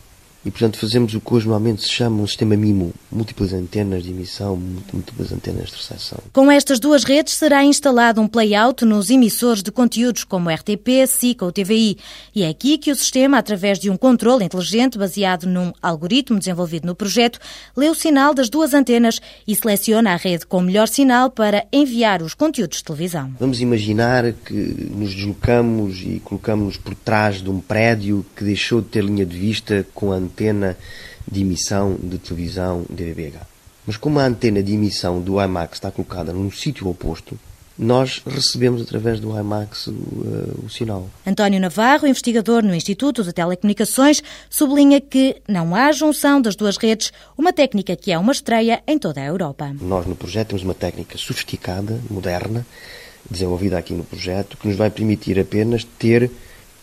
e, 0.44 0.50
portanto, 0.50 0.76
fazemos 0.76 1.14
o 1.14 1.20
que 1.20 1.34
hoje 1.34 1.46
normalmente 1.46 1.82
se 1.82 1.88
chama 1.88 2.20
um 2.20 2.26
sistema 2.26 2.56
MIMO, 2.56 2.92
múltiplas 3.11 3.52
antenas 3.52 4.02
de 4.02 4.11
emissão, 4.11 4.56
múltiplas 4.92 5.32
antenas 5.32 5.70
de 5.70 5.76
recepção. 5.76 6.18
Com 6.32 6.50
estas 6.50 6.80
duas 6.80 7.04
redes 7.04 7.34
será 7.34 7.64
instalado 7.64 8.20
um 8.20 8.26
playout 8.26 8.84
nos 8.84 9.08
emissores 9.08 9.62
de 9.62 9.70
conteúdos 9.70 10.25
como 10.25 10.50
RTP, 10.50 11.06
SIC 11.06 11.42
ou 11.42 11.52
TVI. 11.52 11.96
E 12.34 12.42
é 12.42 12.49
aqui 12.49 12.76
que 12.76 12.90
o 12.90 12.96
sistema, 12.96 13.38
através 13.38 13.78
de 13.78 13.88
um 13.88 13.96
controle 13.96 14.44
inteligente 14.44 14.99
baseado 14.99 15.46
num 15.46 15.72
algoritmo 15.80 16.38
desenvolvido 16.38 16.87
no 16.87 16.94
projeto, 16.94 17.38
lê 17.76 17.88
o 17.88 17.94
sinal 17.94 18.34
das 18.34 18.49
duas 18.49 18.75
antenas 18.75 19.20
e 19.46 19.54
seleciona 19.54 20.12
a 20.12 20.16
rede 20.16 20.44
com 20.44 20.61
melhor 20.61 20.88
sinal 20.88 21.30
para 21.30 21.64
enviar 21.72 22.20
os 22.20 22.34
conteúdos 22.34 22.78
de 22.78 22.84
televisão. 22.84 23.32
Vamos 23.38 23.61
imaginar 23.61 24.32
que 24.32 24.54
nos 24.54 25.14
deslocamos 25.14 26.00
e 26.00 26.20
colocamos 26.25 26.76
por 26.76 26.96
trás 26.96 27.40
de 27.40 27.49
um 27.49 27.61
prédio 27.61 28.26
que 28.34 28.42
deixou 28.42 28.80
de 28.80 28.88
ter 28.88 29.04
linha 29.04 29.25
de 29.25 29.38
vista 29.38 29.87
com 29.94 30.11
a 30.11 30.16
antena 30.16 30.31
de 31.30 31.40
emissão 31.40 31.96
de 32.02 32.18
televisão 32.18 32.84
DVB-H. 32.88 33.40
Mas 33.86 33.96
como 33.96 34.18
a 34.18 34.24
antena 34.24 34.62
de 34.62 34.74
emissão 34.74 35.20
do 35.20 35.42
IMAX 35.42 35.74
está 35.74 35.90
colocada 35.90 36.32
num 36.32 36.50
sítio 36.50 36.88
oposto, 36.88 37.38
nós 37.78 38.22
recebemos 38.26 38.82
através 38.82 39.18
do 39.18 39.36
IMAX 39.36 39.86
o, 39.86 39.90
uh, 39.90 40.64
o, 40.66 40.70
sinal. 40.70 41.08
António 41.26 41.58
Navarro, 41.58 42.06
investigador 42.06 42.62
no 42.62 42.74
Instituto 42.74 43.24
de 43.24 43.32
Telecomunicações, 43.32 44.22
sublinha 44.48 45.00
que 45.00 45.36
não 45.48 45.74
há 45.74 45.90
junção 45.90 46.40
das 46.40 46.54
duas 46.54 46.76
redes, 46.76 47.12
uma 47.36 47.52
técnica 47.52 47.96
que 47.96 48.12
é 48.12 48.18
uma 48.18 48.32
estreia 48.32 48.82
em 48.86 48.98
toda 48.98 49.20
a 49.20 49.24
Europa. 49.24 49.74
Nós 49.80 50.06
no 50.06 50.14
projeto 50.14 50.48
temos 50.48 50.62
uma 50.62 50.74
técnica 50.74 51.16
sofisticada, 51.18 51.98
moderna, 52.10 52.64
desenvolvida 53.28 53.78
aqui 53.78 53.94
no 53.94 54.04
projeto, 54.04 54.56
que 54.56 54.68
nos 54.68 54.76
vai 54.76 54.90
permitir 54.90 55.38
apenas 55.40 55.84
ter 55.98 56.30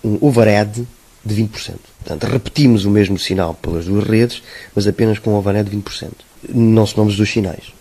um 0.03 0.17
overhead 0.21 0.87
de 1.23 1.35
20%. 1.35 1.75
Portanto, 2.03 2.23
repetimos 2.25 2.85
o 2.85 2.89
mesmo 2.89 3.17
sinal 3.17 3.53
pelas 3.53 3.85
duas 3.85 4.05
redes, 4.05 4.41
mas 4.75 4.87
apenas 4.87 5.19
com 5.19 5.31
um 5.31 5.35
overhead 5.35 5.69
de 5.69 5.77
20%. 5.77 6.11
Não 6.49 6.85
somamos 6.85 7.15
dos 7.15 7.29
sinais. 7.29 7.73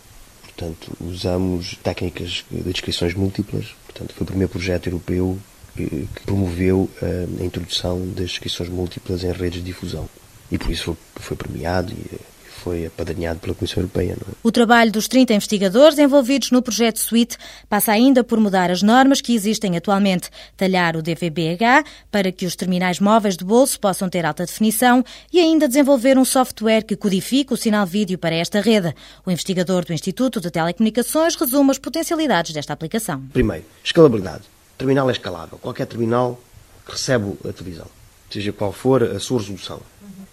Portanto, 0.42 0.92
usamos 1.00 1.78
técnicas 1.82 2.44
de 2.50 2.62
descrições 2.72 3.14
múltiplas. 3.14 3.66
Portanto, 3.86 4.12
foi 4.14 4.24
o 4.24 4.26
primeiro 4.26 4.50
projeto 4.50 4.88
europeu 4.88 5.38
que 5.76 6.08
promoveu 6.26 6.90
eh, 7.00 7.26
a 7.40 7.44
introdução 7.44 8.00
das 8.08 8.30
descrições 8.30 8.68
múltiplas 8.68 9.22
em 9.22 9.30
redes 9.30 9.60
de 9.60 9.66
difusão. 9.66 10.08
E 10.50 10.58
por 10.58 10.70
isso 10.72 10.84
foi, 10.84 10.96
foi 11.16 11.36
premiado 11.36 11.92
e 11.92 12.18
foi 12.58 12.86
apadrinhado 12.86 13.38
pela 13.38 13.54
Comissão 13.54 13.82
Europeia. 13.82 14.12
É? 14.12 14.34
O 14.42 14.52
trabalho 14.52 14.92
dos 14.92 15.08
30 15.08 15.34
investigadores 15.34 15.98
envolvidos 15.98 16.50
no 16.50 16.60
projeto 16.60 16.98
SWIT 16.98 17.36
passa 17.68 17.92
ainda 17.92 18.22
por 18.24 18.38
mudar 18.40 18.70
as 18.70 18.82
normas 18.82 19.20
que 19.20 19.34
existem 19.34 19.76
atualmente, 19.76 20.28
talhar 20.56 20.96
o 20.96 21.02
DVB-H 21.02 21.84
para 22.10 22.32
que 22.32 22.44
os 22.44 22.56
terminais 22.56 23.00
móveis 23.00 23.36
de 23.36 23.44
bolso 23.44 23.78
possam 23.78 24.08
ter 24.08 24.26
alta 24.26 24.44
definição 24.44 25.04
e 25.32 25.38
ainda 25.38 25.68
desenvolver 25.68 26.18
um 26.18 26.24
software 26.24 26.82
que 26.82 26.96
codifique 26.96 27.52
o 27.52 27.56
sinal 27.56 27.86
vídeo 27.86 28.18
para 28.18 28.34
esta 28.34 28.60
rede. 28.60 28.94
O 29.24 29.30
investigador 29.30 29.84
do 29.84 29.92
Instituto 29.92 30.40
de 30.40 30.50
Telecomunicações 30.50 31.36
resume 31.36 31.70
as 31.70 31.78
potencialidades 31.78 32.52
desta 32.52 32.72
aplicação. 32.72 33.22
Primeiro, 33.32 33.64
escalabilidade. 33.84 34.42
O 34.74 34.78
terminal 34.78 35.08
é 35.08 35.12
escalável. 35.12 35.58
Qualquer 35.58 35.86
terminal 35.86 36.40
recebe 36.86 37.32
a 37.48 37.52
televisão, 37.52 37.86
seja 38.30 38.52
qual 38.52 38.72
for 38.72 39.02
a 39.02 39.20
sua 39.20 39.40
resolução. 39.40 39.80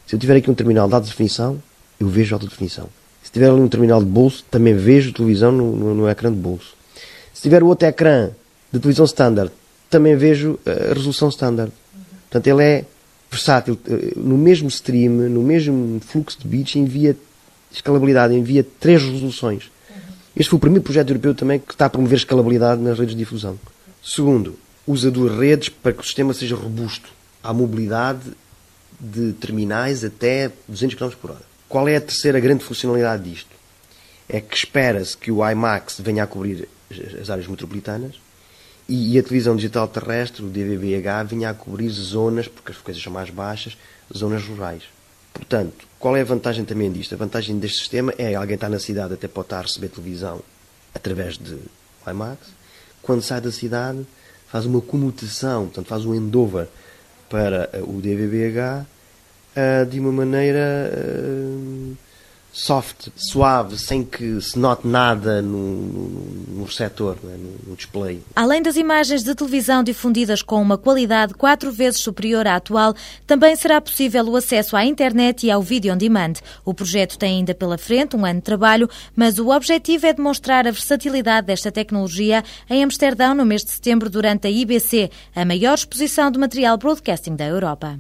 Se 0.06 0.16
eu 0.16 0.20
tiver 0.20 0.38
aqui 0.38 0.50
um 0.50 0.54
terminal 0.54 0.88
de 0.88 0.94
alta 0.94 1.08
definição, 1.08 1.62
eu 2.00 2.08
vejo 2.08 2.36
alta 2.36 2.48
definição. 2.48 2.90
Se 3.24 3.32
tiver 3.32 3.50
ali 3.50 3.60
um 3.60 3.68
terminal 3.68 4.00
de 4.00 4.10
bolso, 4.10 4.44
também 4.50 4.76
vejo 4.76 5.12
televisão 5.14 5.52
no, 5.52 5.76
no, 5.76 5.96
no 5.96 6.10
ecrã 6.10 6.32
de 6.32 6.38
bolso. 6.38 6.76
Se 7.34 7.42
tiver 7.42 7.64
o 7.64 7.68
outro 7.68 7.88
ecrã 7.88 8.30
de 8.72 8.80
televisão 8.80 9.06
standard, 9.06 9.52
também 9.90 10.16
vejo 10.16 10.60
a 10.66 10.94
resolução 10.94 11.30
standard. 11.30 11.72
Portanto, 12.30 12.48
ele 12.48 12.64
é 12.64 12.86
versátil. 13.32 13.78
Eh, 13.88 14.14
no 14.16 14.38
mesmo 14.38 14.68
stream, 14.68 15.12
no 15.30 15.42
mesmo 15.42 16.00
fluxo 16.00 16.40
de 16.40 16.48
bits, 16.48 16.76
envia 16.76 17.16
escalabilidade, 17.72 18.34
envia 18.34 18.66
três 18.80 19.04
resoluções. 19.04 19.72
Este 20.36 20.50
foi 20.50 20.58
o 20.58 20.60
primeiro 20.60 20.84
projeto 20.84 21.10
europeu 21.10 21.34
também 21.34 21.60
que 21.60 21.74
está 21.74 21.86
a 21.86 21.90
promover 21.90 22.18
escalabilidade 22.18 22.82
nas 22.82 22.98
redes 23.00 23.16
de 23.16 23.20
difusão. 23.20 23.58
Segundo, 24.04 24.58
usa 24.86 25.10
duas 25.10 25.38
redes 25.38 25.70
para 25.70 25.94
que 25.94 26.02
o 26.02 26.04
sistema 26.04 26.34
seja 26.34 26.56
robusto 26.56 27.10
à 27.44 27.54
mobilidade 27.54 28.32
de 29.00 29.34
terminais 29.34 30.04
até 30.04 30.52
200 30.68 30.96
km 30.96 31.10
por 31.22 31.32
hora. 31.32 31.55
Qual 31.68 31.88
é 31.88 31.96
a 31.96 32.02
terceira 32.02 32.40
grande 32.40 32.64
funcionalidade 32.64 33.30
disto? 33.30 33.50
É 34.28 34.40
que 34.42 34.56
espera-se 34.56 35.16
que 35.18 35.32
o 35.32 35.48
IMAX 35.48 36.00
venha 36.00 36.24
a 36.24 36.28
cobrir 36.28 36.68
as 37.22 37.30
áreas 37.30 37.48
metropolitanas 37.48 38.16
e 38.88 39.18
a 39.18 39.24
televisão 39.24 39.56
digital 39.56 39.88
terrestre, 39.88 40.44
o 40.44 40.50
DVB-H, 40.50 41.24
venha 41.24 41.50
a 41.50 41.54
cobrir 41.54 41.90
zonas, 41.90 42.48
porque 42.48 42.72
as 42.72 42.78
frequências 42.78 43.04
são 43.04 43.12
mais 43.12 43.30
baixas, 43.32 43.76
zonas 44.16 44.44
rurais. 44.44 44.84
Portanto, 45.34 45.88
qual 46.00 46.16
é 46.16 46.22
a 46.22 46.26
vantagem 46.26 46.64
também 46.64 46.92
disto? 46.92 47.14
A 47.14 47.18
vantagem 47.18 47.58
deste 47.58 47.80
sistema 47.80 48.14
é 48.18 48.36
alguém 48.36 48.56
estar 48.56 48.70
na 48.70 48.80
cidade 48.80 49.16
até 49.16 49.28
pode 49.28 49.48
estar 49.48 49.60
a 49.60 49.62
receber 49.64 49.90
televisão 49.90 50.42
através 50.94 51.38
de 51.38 51.58
IMAX. 52.08 52.40
Quando 53.02 53.22
sai 53.22 53.42
da 53.42 53.52
cidade, 53.52 54.06
faz 54.48 54.66
uma 54.66 54.82
comutação, 54.82 55.66
portanto, 55.66 55.88
faz 55.88 56.06
um 56.06 56.14
endover 56.14 56.68
para 57.30 57.70
o 57.88 58.00
DVB-H 58.00 58.86
uh, 59.56 59.86
de 59.86 60.00
uma 60.00 60.12
maneira 60.12 60.92
uh, 60.94 61.96
soft, 62.56 63.10
suave, 63.18 63.78
sem 63.78 64.02
que 64.02 64.40
se 64.40 64.58
note 64.58 64.88
nada 64.88 65.42
no, 65.42 65.76
no, 65.76 66.20
no 66.60 66.64
receptor, 66.64 67.18
é? 67.26 67.38
no, 67.38 67.70
no, 67.70 67.76
display. 67.76 68.22
Além 68.34 68.62
das 68.62 68.78
imagens 68.78 69.24
de 69.24 69.36
televisão 69.36 69.84
difundidas 69.84 70.42
com 70.42 70.62
uma 70.62 70.78
qualidade 70.78 71.34
quatro 71.34 71.70
vezes 71.70 72.00
superior 72.00 72.48
à 72.48 72.56
atual, 72.56 72.96
também 73.28 73.54
será 73.58 73.82
possível 73.82 74.26
o 74.30 74.38
acesso 74.38 74.78
à 74.78 74.86
internet 74.86 75.46
e 75.46 75.52
ao 75.52 75.62
vídeo 75.62 75.94
on 75.94 75.98
demand. 75.98 76.36
O 76.64 76.74
projeto 76.74 77.18
tem 77.18 77.40
ainda 77.40 77.54
pela 77.54 77.78
frente 77.78 78.16
um 78.16 78.26
ano 78.26 78.40
de 78.40 78.46
trabalho, 78.46 78.90
mas 79.14 79.38
o 79.38 79.50
objetivo 79.50 80.06
é 80.06 80.14
demonstrar 80.14 80.66
a 80.66 80.72
versatilidade 80.72 81.48
desta 81.48 81.70
tecnologia 81.72 82.42
em 82.70 82.82
Amsterdão 82.86 83.36
no 83.36 83.46
mês 83.46 83.66
de 83.66 83.72
setembro 83.72 84.10
durante 84.10 84.48
a 84.48 84.50
IBC, 84.50 85.12
a 85.36 85.44
maior 85.44 85.74
exposição 85.74 86.32
de 86.32 86.40
material 86.40 86.78
broadcasting 86.78 87.36
da 87.36 87.46
Europa. 87.46 88.00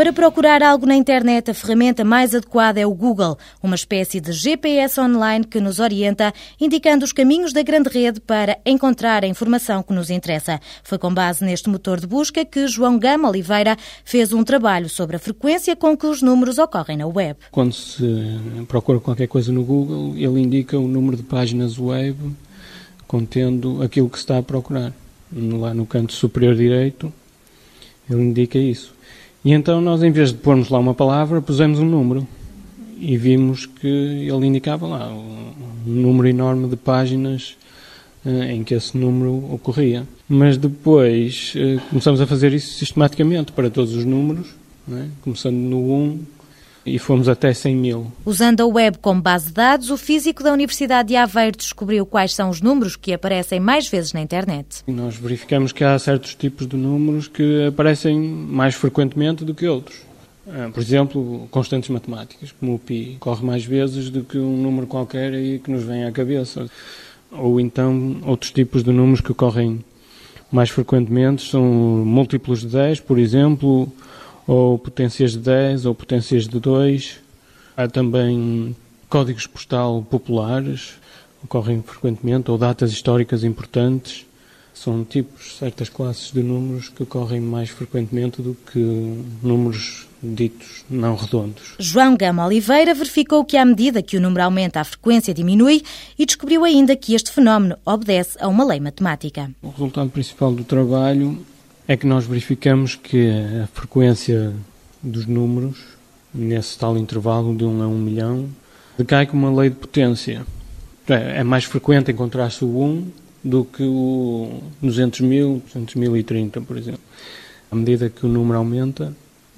Para 0.00 0.14
procurar 0.14 0.62
algo 0.62 0.86
na 0.86 0.96
internet, 0.96 1.50
a 1.50 1.54
ferramenta 1.54 2.02
mais 2.02 2.34
adequada 2.34 2.80
é 2.80 2.86
o 2.86 2.94
Google, 2.94 3.36
uma 3.62 3.74
espécie 3.74 4.18
de 4.18 4.32
GPS 4.32 4.98
online 4.98 5.44
que 5.44 5.60
nos 5.60 5.78
orienta, 5.78 6.32
indicando 6.58 7.04
os 7.04 7.12
caminhos 7.12 7.52
da 7.52 7.62
grande 7.62 7.90
rede 7.90 8.18
para 8.18 8.58
encontrar 8.64 9.24
a 9.24 9.26
informação 9.26 9.82
que 9.82 9.92
nos 9.92 10.08
interessa. 10.08 10.58
Foi 10.82 10.96
com 10.96 11.12
base 11.12 11.44
neste 11.44 11.68
motor 11.68 12.00
de 12.00 12.06
busca 12.06 12.46
que 12.46 12.66
João 12.66 12.98
Gama 12.98 13.28
Oliveira 13.28 13.76
fez 14.02 14.32
um 14.32 14.42
trabalho 14.42 14.88
sobre 14.88 15.16
a 15.16 15.18
frequência 15.18 15.76
com 15.76 15.94
que 15.94 16.06
os 16.06 16.22
números 16.22 16.56
ocorrem 16.56 16.96
na 16.96 17.06
web. 17.06 17.38
Quando 17.50 17.74
se 17.74 18.40
procura 18.68 19.00
qualquer 19.00 19.26
coisa 19.26 19.52
no 19.52 19.62
Google, 19.62 20.14
ele 20.16 20.40
indica 20.40 20.78
o 20.78 20.88
número 20.88 21.18
de 21.18 21.24
páginas 21.24 21.78
web 21.78 22.16
contendo 23.06 23.82
aquilo 23.82 24.08
que 24.08 24.16
se 24.16 24.24
está 24.24 24.38
a 24.38 24.42
procurar. 24.42 24.94
Lá 25.30 25.74
no 25.74 25.84
canto 25.84 26.14
superior 26.14 26.54
direito, 26.54 27.12
ele 28.08 28.22
indica 28.22 28.58
isso. 28.58 28.98
E 29.44 29.52
então 29.52 29.80
nós, 29.80 30.02
em 30.02 30.10
vez 30.10 30.30
de 30.30 30.38
pormos 30.38 30.68
lá 30.68 30.78
uma 30.78 30.94
palavra, 30.94 31.40
pusemos 31.40 31.78
um 31.78 31.86
número. 31.86 32.26
e 32.98 33.16
vimos 33.16 33.64
que 33.64 33.86
ele 33.86 34.46
indicava 34.46 34.86
lá 34.86 35.08
um 35.10 35.54
número 35.86 36.28
enorme 36.28 36.68
de 36.68 36.76
páginas 36.76 37.56
eh, 38.26 38.52
em 38.52 38.62
que 38.62 38.74
esse 38.74 38.96
número 38.96 39.32
ocorria. 39.50 40.06
Mas 40.28 40.58
depois 40.58 41.54
eh, 41.56 41.78
começamos 41.88 42.20
a 42.20 42.26
fazer 42.26 42.52
isso 42.52 42.74
sistematicamente 42.74 43.52
para 43.52 43.70
todos 43.70 43.94
os 43.94 44.04
números, 44.04 44.48
é? 44.92 45.06
começando 45.22 45.56
no 45.56 45.78
1 45.78 46.18
e 46.84 46.98
fomos 46.98 47.28
até 47.28 47.52
100 47.52 47.76
mil. 47.76 48.12
Usando 48.24 48.60
a 48.62 48.66
web 48.66 48.98
como 48.98 49.20
base 49.20 49.48
de 49.48 49.52
dados, 49.52 49.90
o 49.90 49.96
físico 49.96 50.42
da 50.42 50.52
Universidade 50.52 51.08
de 51.08 51.16
Aveiro 51.16 51.56
descobriu 51.56 52.06
quais 52.06 52.34
são 52.34 52.48
os 52.48 52.60
números 52.60 52.96
que 52.96 53.12
aparecem 53.12 53.60
mais 53.60 53.88
vezes 53.88 54.12
na 54.12 54.20
internet. 54.20 54.82
E 54.86 54.92
nós 54.92 55.16
verificamos 55.16 55.72
que 55.72 55.84
há 55.84 55.98
certos 55.98 56.34
tipos 56.34 56.66
de 56.66 56.76
números 56.76 57.28
que 57.28 57.66
aparecem 57.66 58.18
mais 58.18 58.74
frequentemente 58.74 59.44
do 59.44 59.54
que 59.54 59.66
outros. 59.66 60.10
Ah, 60.48 60.68
por 60.72 60.80
exemplo, 60.80 61.46
constantes 61.50 61.90
matemáticas, 61.90 62.52
como 62.52 62.74
o 62.74 62.78
pi, 62.78 63.16
corre 63.20 63.44
mais 63.44 63.64
vezes 63.64 64.10
do 64.10 64.24
que 64.24 64.38
um 64.38 64.56
número 64.56 64.86
qualquer 64.86 65.32
aí 65.32 65.58
que 65.58 65.70
nos 65.70 65.84
vem 65.84 66.04
à 66.04 66.12
cabeça. 66.12 66.68
Ou 67.30 67.60
então 67.60 68.16
outros 68.26 68.50
tipos 68.50 68.82
de 68.82 68.90
números 68.90 69.20
que 69.20 69.30
ocorrem 69.30 69.84
mais 70.50 70.70
frequentemente 70.70 71.48
são 71.48 71.62
múltiplos 71.62 72.60
de 72.60 72.68
10, 72.68 73.00
por 73.00 73.18
exemplo, 73.18 73.92
ou 74.46 74.78
potências 74.78 75.32
de 75.32 75.38
10 75.38 75.86
ou 75.86 75.94
potências 75.94 76.48
de 76.48 76.58
2. 76.58 77.18
Há 77.76 77.88
também 77.88 78.74
códigos 79.08 79.46
postal 79.46 80.06
populares, 80.08 80.94
ocorrem 81.42 81.82
frequentemente, 81.82 82.50
ou 82.50 82.58
datas 82.58 82.92
históricas 82.92 83.44
importantes. 83.44 84.26
São 84.72 85.04
tipos, 85.04 85.58
certas 85.58 85.88
classes 85.88 86.32
de 86.32 86.42
números 86.42 86.88
que 86.88 87.02
ocorrem 87.02 87.40
mais 87.40 87.68
frequentemente 87.68 88.40
do 88.40 88.56
que 88.72 88.78
números 89.42 90.06
ditos 90.22 90.84
não 90.88 91.16
redondos. 91.16 91.74
João 91.78 92.16
Gama 92.16 92.46
Oliveira 92.46 92.94
verificou 92.94 93.44
que, 93.44 93.56
à 93.56 93.64
medida 93.64 94.02
que 94.02 94.16
o 94.16 94.20
número 94.20 94.44
aumenta, 94.44 94.80
a 94.80 94.84
frequência 94.84 95.34
diminui 95.34 95.82
e 96.18 96.24
descobriu 96.24 96.64
ainda 96.64 96.96
que 96.96 97.14
este 97.14 97.30
fenómeno 97.30 97.76
obedece 97.84 98.38
a 98.40 98.48
uma 98.48 98.64
lei 98.64 98.80
matemática. 98.80 99.50
O 99.62 99.68
resultado 99.68 100.10
principal 100.10 100.52
do 100.52 100.64
trabalho 100.64 101.38
é 101.90 101.96
que 101.96 102.06
nós 102.06 102.24
verificamos 102.24 102.94
que 102.94 103.28
a 103.64 103.66
frequência 103.66 104.52
dos 105.02 105.26
números, 105.26 105.76
nesse 106.32 106.78
tal 106.78 106.96
intervalo 106.96 107.52
de 107.52 107.64
1 107.64 107.82
a 107.82 107.88
1 107.88 107.98
milhão, 107.98 108.48
decai 108.96 109.26
com 109.26 109.36
uma 109.36 109.52
lei 109.60 109.70
de 109.70 109.74
potência. 109.74 110.46
É, 111.08 111.40
é 111.40 111.42
mais 111.42 111.64
frequente 111.64 112.12
encontrar-se 112.12 112.64
o 112.64 112.80
1 112.80 113.10
do 113.42 113.64
que 113.64 113.82
o 113.82 114.62
200 114.80 115.20
mil, 115.22 115.60
200 115.66 115.96
mil 115.96 116.16
e 116.16 116.22
30, 116.22 116.60
por 116.60 116.76
exemplo. 116.76 117.00
À 117.68 117.74
medida 117.74 118.08
que 118.08 118.24
o 118.24 118.28
número 118.28 118.58
aumenta, 118.58 119.12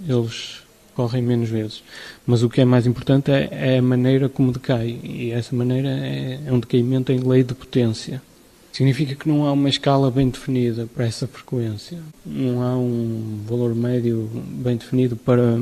eles 0.08 0.62
correm 0.94 1.20
menos 1.20 1.50
vezes. 1.50 1.84
Mas 2.26 2.42
o 2.42 2.48
que 2.48 2.62
é 2.62 2.64
mais 2.64 2.86
importante 2.86 3.30
é, 3.30 3.74
é 3.74 3.76
a 3.76 3.82
maneira 3.82 4.30
como 4.30 4.52
decai. 4.52 4.98
E 5.04 5.32
essa 5.32 5.54
maneira 5.54 5.90
é, 5.90 6.40
é 6.46 6.50
um 6.50 6.58
decaimento 6.58 7.12
em 7.12 7.18
lei 7.18 7.44
de 7.44 7.52
potência. 7.52 8.22
Significa 8.72 9.14
que 9.14 9.28
não 9.28 9.44
há 9.44 9.52
uma 9.52 9.68
escala 9.68 10.10
bem 10.10 10.30
definida 10.30 10.88
para 10.94 11.04
essa 11.04 11.26
frequência. 11.26 11.98
Não 12.24 12.62
há 12.62 12.74
um 12.74 13.40
valor 13.46 13.74
médio 13.74 14.30
bem 14.32 14.76
definido 14.76 15.14
para 15.14 15.60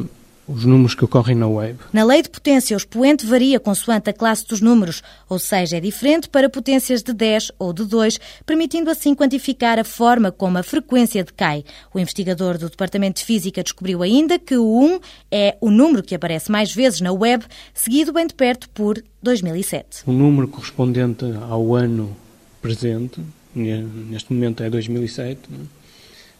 os 0.50 0.64
números 0.64 0.94
que 0.94 1.04
ocorrem 1.04 1.36
na 1.36 1.46
web. 1.46 1.78
Na 1.92 2.04
lei 2.04 2.22
de 2.22 2.28
potência, 2.28 2.74
o 2.74 2.78
expoente 2.78 3.24
varia 3.24 3.60
consoante 3.60 4.10
a 4.10 4.12
classe 4.12 4.46
dos 4.46 4.60
números, 4.60 5.02
ou 5.28 5.38
seja, 5.38 5.76
é 5.76 5.80
diferente 5.80 6.28
para 6.28 6.48
potências 6.48 7.02
de 7.02 7.12
10 7.12 7.52
ou 7.58 7.72
de 7.72 7.84
2, 7.84 8.18
permitindo 8.44 8.90
assim 8.90 9.14
quantificar 9.14 9.78
a 9.78 9.84
forma 9.84 10.32
como 10.32 10.58
a 10.58 10.62
frequência 10.62 11.22
decai. 11.22 11.64
O 11.94 11.98
investigador 11.98 12.58
do 12.58 12.68
Departamento 12.68 13.20
de 13.20 13.26
Física 13.26 13.62
descobriu 13.62 14.02
ainda 14.02 14.38
que 14.38 14.56
o 14.56 14.80
1 14.80 15.00
é 15.30 15.56
o 15.60 15.70
número 15.70 16.02
que 16.02 16.14
aparece 16.14 16.50
mais 16.50 16.74
vezes 16.74 17.00
na 17.00 17.12
web, 17.12 17.44
seguido 17.72 18.12
bem 18.12 18.26
de 18.26 18.34
perto 18.34 18.68
por 18.70 19.02
2007. 19.22 20.02
O 20.06 20.12
número 20.12 20.48
correspondente 20.48 21.24
ao 21.48 21.74
ano 21.74 22.16
presente, 22.60 23.20
neste 23.54 24.32
momento 24.32 24.62
é 24.62 24.70
2007, 24.70 25.38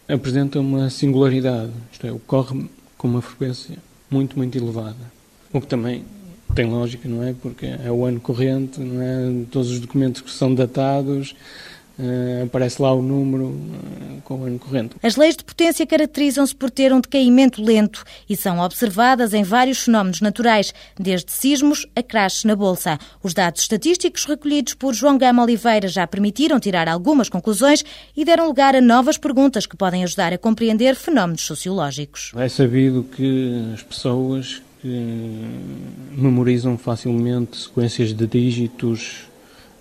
é? 0.09 0.15
apresenta 0.15 0.61
uma 0.61 0.91
singularidade, 0.91 1.73
isto 1.93 2.07
é, 2.07 2.13
ocorre 2.13 2.69
com 2.97 3.09
uma 3.09 3.23
frequência 3.23 3.79
muito, 4.11 4.37
muito 4.37 4.57
elevada. 4.57 5.21
O 5.53 5.61
que 5.61 5.67
também 5.67 6.05
tem 6.55 6.67
lógica, 6.67 7.09
não 7.09 7.23
é? 7.23 7.35
Porque 7.41 7.67
é 7.67 7.91
o 7.91 8.05
ano 8.05 8.21
corrente, 8.21 8.81
não 8.81 9.01
é? 9.01 9.45
Todos 9.51 9.71
os 9.71 9.81
documentos 9.81 10.21
que 10.21 10.31
são 10.31 10.55
datados, 10.55 11.35
Uh, 12.01 12.45
aparece 12.47 12.81
lá 12.81 12.95
o 12.95 13.03
número 13.03 13.49
uh, 13.49 14.23
com 14.25 14.41
o 14.41 14.45
ano 14.45 14.59
corrente. 14.59 14.97
As 15.03 15.17
leis 15.17 15.37
de 15.37 15.45
potência 15.45 15.87
caracterizam-se 15.87 16.55
por 16.55 16.71
ter 16.71 16.95
um 16.95 17.01
decaimento 17.01 17.63
lento 17.63 18.03
e 18.27 18.35
são 18.35 18.59
observadas 18.59 19.35
em 19.35 19.43
vários 19.43 19.81
fenómenos 19.81 20.23
naturais, 20.23 20.73
desde 20.99 21.31
sismos 21.31 21.87
a 21.95 22.03
crashes 22.03 22.45
na 22.45 22.57
Bolsa. 22.57 22.99
Os 23.23 23.35
dados 23.35 23.61
estatísticos 23.61 24.25
recolhidos 24.25 24.73
por 24.73 24.95
João 24.95 25.19
Gama 25.19 25.43
Oliveira 25.43 25.89
já 25.89 26.07
permitiram 26.07 26.59
tirar 26.59 26.89
algumas 26.89 27.29
conclusões 27.29 27.85
e 28.17 28.25
deram 28.25 28.47
lugar 28.47 28.75
a 28.75 28.81
novas 28.81 29.19
perguntas 29.19 29.67
que 29.67 29.77
podem 29.77 30.03
ajudar 30.03 30.33
a 30.33 30.39
compreender 30.39 30.97
fenómenos 30.97 31.43
sociológicos. 31.43 32.33
É 32.35 32.49
sabido 32.49 33.05
que 33.15 33.73
as 33.75 33.83
pessoas 33.83 34.63
que 34.81 35.47
memorizam 36.13 36.79
facilmente 36.79 37.59
sequências 37.59 38.15
de 38.15 38.27
dígitos 38.27 39.27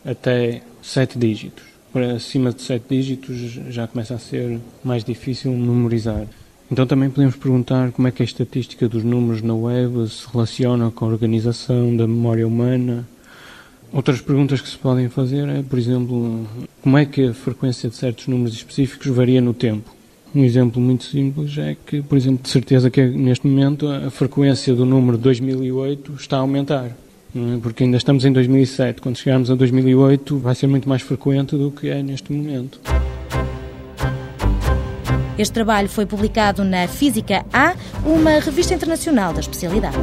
até 0.04 0.62
sete 0.82 1.18
dígitos 1.18 1.69
para 1.92 2.14
acima 2.14 2.52
de 2.52 2.62
sete 2.62 2.86
dígitos 2.90 3.38
já 3.70 3.88
começa 3.88 4.16
a 4.16 4.20
ser 4.20 4.60
mais 4.84 5.04
difícil 5.04 5.52
memorizar. 5.52 6.28
Então 6.72 6.86
também 6.86 7.10
podemos 7.10 7.36
perguntar 7.36 7.92
como 7.92 8.08
é 8.08 8.12
que 8.12 8.22
a 8.22 8.26
estatística 8.26 8.88
dos 8.88 9.04
números 9.04 9.42
na 9.42 9.56
web 9.56 10.08
se 10.08 10.28
relaciona 10.32 10.92
com 10.92 11.06
a 11.06 11.08
organização 11.08 11.96
da 11.96 12.08
memória 12.08 12.48
humana. 12.48 13.08
Outras 13.92 14.22
perguntas 14.22 14.62
que 14.62 14.70
se 14.70 14.78
podem 14.78 15.10
fazer 15.10 15.50
é, 15.50 15.64
por 15.64 15.80
exemplo, 15.80 16.48
como 16.82 16.96
é 16.96 17.06
que 17.06 17.30
a 17.30 17.34
frequência 17.34 17.90
de 17.90 17.96
certos 17.96 18.28
números 18.28 18.54
específicos 18.54 19.08
varia 19.08 19.42
no 19.42 19.54
tempo. 19.54 19.90
Um 20.34 20.44
exemplo 20.44 20.80
muito 20.80 21.06
simples 21.06 21.58
é 21.58 21.76
que, 21.88 22.04
por 22.04 22.16
exemplo, 22.16 22.44
de 22.44 22.50
certeza 22.50 22.92
que 22.92 23.04
neste 23.04 23.48
momento 23.48 23.88
a 23.88 24.12
frequência 24.12 24.76
do 24.76 24.86
número 24.86 25.18
2008 25.18 26.14
está 26.14 26.38
a 26.38 26.42
aumentar. 26.42 26.96
É? 27.36 27.60
porque 27.62 27.84
ainda 27.84 27.98
estamos 27.98 28.26
em 28.26 28.32
2007. 28.32 29.02
Quando 29.02 29.18
chegarmos 29.18 29.52
a 29.52 29.56
2008, 29.56 30.38
vai 30.38 30.56
ser 30.56 30.68
muito 30.68 30.90
mais 30.90 31.02
frequente 31.02 31.56
do 31.56 31.72
que 31.72 31.90
é 31.90 32.02
neste 32.02 32.32
momento. 32.34 32.80
Este 35.38 35.54
trabalho 35.54 35.88
foi 35.88 36.06
publicado 36.06 36.66
na 36.66 36.88
Física 36.88 37.46
A, 37.54 37.74
uma 38.06 38.40
revista 38.40 38.74
internacional 38.74 39.32
da 39.32 39.40
especialidade. 39.40 39.98